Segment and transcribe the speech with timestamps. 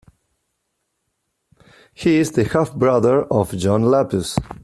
[1.93, 4.35] He is the half-brother of John Lapus.